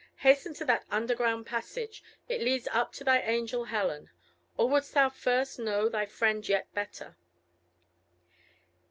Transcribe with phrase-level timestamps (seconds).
[0.25, 4.09] Hasten to that underground passage, it leads up to thy angel Helen.
[4.57, 7.15] Or wouldst thou first know thy friend yet better?"